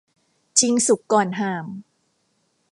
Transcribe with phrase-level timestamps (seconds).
[0.59, 1.65] ชิงสุกก่อนห่าม